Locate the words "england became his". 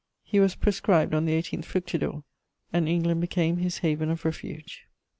2.89-3.77